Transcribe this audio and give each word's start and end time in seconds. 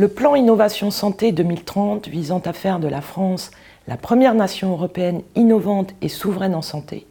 Le 0.00 0.08
plan 0.08 0.34
Innovation 0.34 0.90
Santé 0.90 1.30
2030 1.30 2.08
visant 2.08 2.38
à 2.46 2.54
faire 2.54 2.78
de 2.78 2.88
la 2.88 3.02
France 3.02 3.50
la 3.86 3.98
première 3.98 4.32
nation 4.32 4.70
européenne 4.70 5.20
innovante 5.36 5.92
et 6.00 6.08
souveraine 6.08 6.54
en 6.54 6.62
santé 6.62 7.06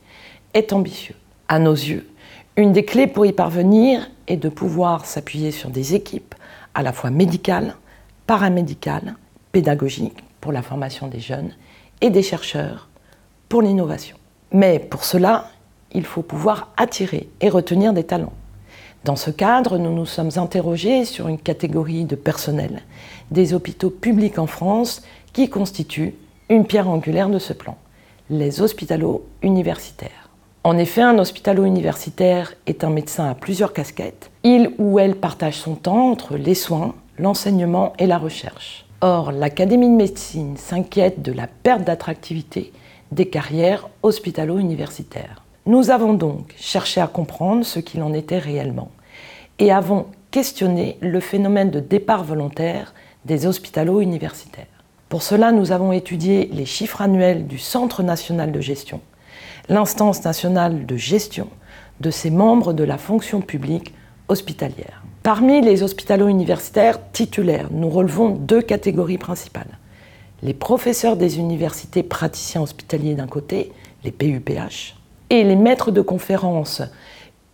est 0.55 0.73
ambitieux. 0.73 1.13
À 1.47 1.59
nos 1.59 1.73
yeux, 1.73 2.09
une 2.55 2.73
des 2.73 2.85
clés 2.85 3.05
pour 3.05 3.27
y 3.27 3.31
parvenir 3.31 4.09
est 4.25 4.37
de 4.37 4.49
pouvoir 4.49 5.05
s'appuyer 5.05 5.51
sur 5.51 5.69
des 5.69 5.93
équipes 5.93 6.33
à 6.73 6.81
la 6.81 6.91
fois 6.91 7.11
médicales, 7.11 7.75
paramédicales, 8.25 9.13
pédagogiques 9.51 10.23
pour 10.41 10.51
la 10.51 10.63
formation 10.63 11.05
des 11.05 11.19
jeunes 11.19 11.51
et 12.01 12.09
des 12.09 12.23
chercheurs 12.23 12.89
pour 13.49 13.61
l'innovation. 13.61 14.17
Mais 14.51 14.79
pour 14.79 15.03
cela, 15.03 15.51
il 15.91 16.07
faut 16.07 16.23
pouvoir 16.23 16.73
attirer 16.75 17.29
et 17.39 17.49
retenir 17.49 17.93
des 17.93 18.05
talents. 18.05 18.33
Dans 19.05 19.15
ce 19.15 19.31
cadre, 19.31 19.77
nous 19.77 19.93
nous 19.93 20.05
sommes 20.05 20.31
interrogés 20.35 21.05
sur 21.05 21.29
une 21.29 21.37
catégorie 21.37 22.03
de 22.03 22.15
personnel 22.15 22.81
des 23.31 23.53
hôpitaux 23.53 23.89
publics 23.89 24.39
en 24.39 24.47
France 24.47 25.03
qui 25.31 25.49
constitue 25.49 26.15
une 26.49 26.65
pierre 26.65 26.89
angulaire 26.89 27.29
de 27.29 27.39
ce 27.39 27.53
plan, 27.53 27.77
les 28.29 28.61
hospitalo-universitaires. 28.61 30.29
En 30.65 30.77
effet, 30.77 31.01
un 31.01 31.17
hospitalo-universitaire 31.17 32.53
est 32.65 32.83
un 32.83 32.89
médecin 32.89 33.29
à 33.29 33.35
plusieurs 33.35 33.71
casquettes. 33.71 34.31
Il 34.43 34.73
ou 34.77 34.99
elle 34.99 35.15
partage 35.15 35.55
son 35.55 35.75
temps 35.75 36.11
entre 36.11 36.35
les 36.35 36.55
soins, 36.55 36.93
l'enseignement 37.17 37.93
et 37.99 38.07
la 38.07 38.17
recherche. 38.17 38.85
Or, 38.99 39.31
l'Académie 39.31 39.89
de 39.89 39.95
médecine 39.95 40.57
s'inquiète 40.57 41.21
de 41.21 41.31
la 41.31 41.47
perte 41.47 41.85
d'attractivité 41.85 42.73
des 43.13 43.29
carrières 43.29 43.87
hospitalo-universitaires. 44.03 45.43
Nous 45.69 45.91
avons 45.91 46.15
donc 46.15 46.55
cherché 46.57 46.99
à 46.99 47.05
comprendre 47.05 47.63
ce 47.63 47.77
qu'il 47.77 48.01
en 48.01 48.11
était 48.11 48.39
réellement 48.39 48.89
et 49.59 49.71
avons 49.71 50.07
questionné 50.31 50.97
le 50.99 51.19
phénomène 51.19 51.69
de 51.69 51.79
départ 51.79 52.23
volontaire 52.23 52.95
des 53.25 53.45
hospitalo-universitaires. 53.45 54.65
Pour 55.09 55.21
cela, 55.21 55.51
nous 55.51 55.71
avons 55.71 55.91
étudié 55.91 56.49
les 56.51 56.65
chiffres 56.65 57.03
annuels 57.03 57.45
du 57.45 57.59
Centre 57.59 58.01
national 58.01 58.51
de 58.51 58.59
gestion, 58.61 58.99
l'instance 59.67 60.23
nationale 60.25 60.87
de 60.87 60.97
gestion 60.97 61.49
de 61.99 62.09
ses 62.09 62.31
membres 62.31 62.73
de 62.73 62.83
la 62.83 62.97
fonction 62.97 63.39
publique 63.39 63.93
hospitalière. 64.27 65.03
Parmi 65.21 65.61
les 65.61 65.83
hospitalo-universitaires 65.83 66.97
titulaires, 67.11 67.69
nous 67.69 67.91
relevons 67.91 68.29
deux 68.29 68.63
catégories 68.63 69.19
principales. 69.19 69.77
Les 70.41 70.55
professeurs 70.55 71.15
des 71.15 71.37
universités 71.37 72.01
praticiens 72.01 72.63
hospitaliers 72.63 73.13
d'un 73.13 73.27
côté, 73.27 73.71
les 74.03 74.11
PUPH, 74.11 74.95
et 75.29 75.43
les 75.43 75.55
maîtres 75.55 75.91
de 75.91 76.01
conférences 76.01 76.81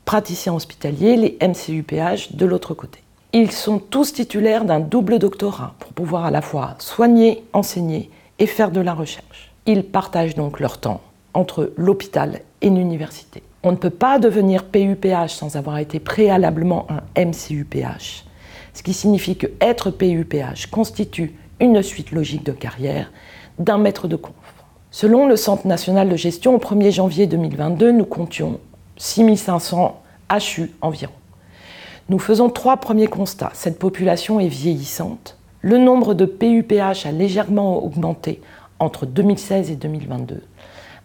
praticiens 0.05 0.53
hospitaliers, 0.53 1.15
les 1.15 1.37
MCUPH, 1.41 2.35
de 2.35 2.45
l'autre 2.45 2.73
côté. 2.73 2.99
Ils 3.33 3.51
sont 3.51 3.79
tous 3.79 4.13
titulaires 4.13 4.63
d'un 4.63 4.79
double 4.79 5.19
doctorat 5.19 5.75
pour 5.79 5.91
pouvoir 5.91 6.25
à 6.25 6.31
la 6.31 6.41
fois 6.41 6.75
soigner, 6.79 7.43
enseigner 7.53 8.09
et 8.39 8.47
faire 8.47 8.71
de 8.71 8.79
la 8.79 8.93
recherche. 8.93 9.51
Ils 9.65 9.83
partagent 9.83 10.35
donc 10.35 10.59
leur 10.59 10.77
temps 10.77 11.01
entre 11.33 11.73
l'hôpital 11.75 12.41
et 12.61 12.69
l'université. 12.69 13.43
On 13.63 13.71
ne 13.71 13.77
peut 13.77 13.89
pas 13.89 14.19
devenir 14.19 14.63
PUPH 14.63 15.29
sans 15.29 15.57
avoir 15.57 15.79
été 15.79 15.99
préalablement 15.99 16.87
un 16.89 17.25
MCUPH, 17.25 18.25
ce 18.73 18.83
qui 18.83 18.93
signifie 18.93 19.35
que 19.35 19.47
être 19.59 19.89
PUPH 19.91 20.67
constitue 20.71 21.35
une 21.59 21.81
suite 21.81 22.11
logique 22.11 22.45
de 22.45 22.51
carrière 22.51 23.11
d'un 23.59 23.77
maître 23.77 24.07
de 24.07 24.15
conf. 24.15 24.33
Selon 24.97 25.27
le 25.27 25.35
Centre 25.35 25.67
national 25.67 26.07
de 26.07 26.15
gestion, 26.15 26.55
au 26.55 26.57
1er 26.57 26.89
janvier 26.89 27.27
2022, 27.27 27.91
nous 27.91 28.05
comptions 28.05 28.61
6500 28.95 30.01
HU 30.31 30.71
environ. 30.79 31.11
Nous 32.07 32.17
faisons 32.17 32.49
trois 32.49 32.77
premiers 32.77 33.07
constats. 33.07 33.51
Cette 33.53 33.77
population 33.77 34.39
est 34.39 34.47
vieillissante. 34.47 35.37
Le 35.59 35.79
nombre 35.79 36.13
de 36.13 36.23
PUPH 36.23 37.05
a 37.05 37.11
légèrement 37.11 37.83
augmenté 37.83 38.39
entre 38.79 39.05
2016 39.05 39.69
et 39.69 39.75
2022. 39.75 40.41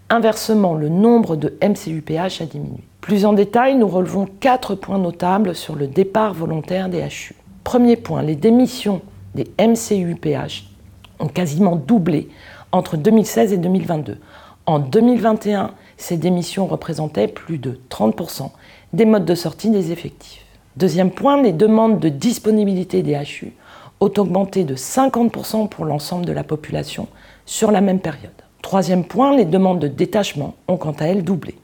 Inversement, 0.08 0.74
le 0.74 0.88
nombre 0.88 1.34
de 1.34 1.58
MCUPH 1.60 2.42
a 2.42 2.46
diminué. 2.46 2.84
Plus 3.00 3.24
en 3.24 3.32
détail, 3.32 3.74
nous 3.74 3.88
relevons 3.88 4.28
quatre 4.38 4.76
points 4.76 4.98
notables 4.98 5.56
sur 5.56 5.74
le 5.74 5.88
départ 5.88 6.32
volontaire 6.32 6.90
des 6.90 7.00
HU. 7.00 7.34
Premier 7.64 7.96
point, 7.96 8.22
les 8.22 8.36
démissions 8.36 9.02
des 9.34 9.50
MCUPH 9.58 10.70
ont 11.18 11.26
quasiment 11.26 11.74
doublé 11.74 12.28
entre 12.72 12.96
2016 12.96 13.52
et 13.52 13.58
2022. 13.58 14.18
En 14.66 14.78
2021, 14.78 15.72
ces 15.96 16.16
démissions 16.16 16.66
représentaient 16.66 17.28
plus 17.28 17.58
de 17.58 17.80
30% 17.90 18.50
des 18.92 19.04
modes 19.04 19.24
de 19.24 19.34
sortie 19.34 19.70
des 19.70 19.92
effectifs. 19.92 20.44
Deuxième 20.76 21.10
point, 21.10 21.42
les 21.42 21.52
demandes 21.52 21.98
de 21.98 22.08
disponibilité 22.08 23.02
des 23.02 23.14
HU 23.14 23.52
ont 24.00 24.12
augmenté 24.16 24.64
de 24.64 24.76
50% 24.76 25.68
pour 25.68 25.84
l'ensemble 25.84 26.24
de 26.24 26.32
la 26.32 26.44
population 26.44 27.08
sur 27.44 27.70
la 27.70 27.80
même 27.80 28.00
période. 28.00 28.30
Troisième 28.62 29.04
point, 29.04 29.36
les 29.36 29.44
demandes 29.44 29.80
de 29.80 29.88
détachement 29.88 30.54
ont 30.68 30.76
quant 30.76 30.94
à 31.00 31.06
elles 31.06 31.24
doublé. 31.24 31.56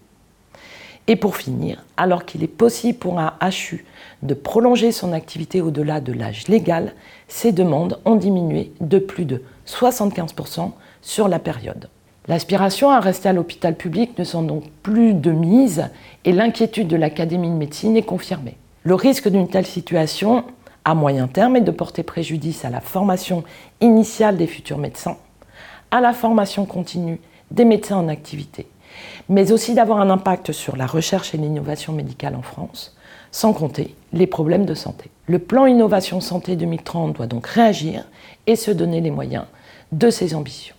Et 1.09 1.17
pour 1.17 1.37
finir, 1.37 1.85
alors 1.97 2.25
qu'il 2.25 2.43
est 2.43 2.49
possible 2.49 2.99
pour 2.99 3.21
un 3.21 3.35
HU 3.41 3.85
de 4.23 4.35
prolonger 4.35 4.91
son 4.91 5.13
activité 5.13 5.61
au-delà 5.61 6.01
de 6.01 6.13
l'âge 6.13 6.49
légal, 6.49 6.95
ces 7.29 7.53
demandes 7.53 8.01
ont 8.05 8.17
diminué 8.17 8.73
de 8.81 8.99
plus 8.99 9.25
de 9.25 9.43
75% 9.67 10.73
sur 11.03 11.29
la 11.29 11.39
période. 11.39 11.89
L'aspiration 12.29 12.91
à 12.91 12.99
rester 12.99 13.29
à 13.29 13.33
l'hôpital 13.33 13.77
public 13.77 14.19
ne 14.19 14.25
sont 14.25 14.43
donc 14.43 14.65
plus 14.83 15.15
de 15.15 15.31
mise 15.31 15.89
et 16.25 16.33
l'inquiétude 16.33 16.89
de 16.89 16.97
l'Académie 16.97 17.49
de 17.49 17.55
médecine 17.55 17.97
est 17.97 18.03
confirmée. 18.03 18.57
Le 18.83 18.95
risque 18.95 19.29
d'une 19.29 19.49
telle 19.49 19.67
situation 19.67 20.45
à 20.85 20.95
moyen 20.95 21.29
terme 21.29 21.57
est 21.57 21.61
de 21.61 21.71
porter 21.71 22.03
préjudice 22.03 22.65
à 22.65 22.71
la 22.71 22.81
formation 22.81 23.45
initiale 23.81 24.37
des 24.37 24.47
futurs 24.47 24.79
médecins, 24.79 25.17
à 25.91 26.01
la 26.01 26.13
formation 26.13 26.67
continue 26.67 27.21
des 27.51 27.65
médecins 27.65 27.97
en 27.97 28.09
activité, 28.09 28.67
mais 29.29 29.53
aussi 29.53 29.75
d'avoir 29.75 30.01
un 30.01 30.11
impact 30.11 30.53
sur 30.53 30.77
la 30.77 30.87
recherche 30.87 31.35
et 31.35 31.39
l'innovation 31.39 31.93
médicale 31.93 32.37
en 32.37 32.43
France, 32.43 32.97
sans 33.31 33.53
compter 33.53 33.95
les 34.13 34.27
problèmes 34.27 34.67
de 34.67 34.75
santé. 34.75 35.11
Le 35.27 35.39
plan 35.39 35.67
Innovation 35.67 36.21
Santé 36.21 36.55
2030 36.55 37.17
doit 37.17 37.27
donc 37.27 37.47
réagir 37.47 38.05
et 38.47 38.57
se 38.57 38.71
donner 38.71 39.01
les 39.01 39.11
moyens 39.11 39.45
de 39.93 40.11
ses 40.11 40.35
ambitions. 40.35 40.76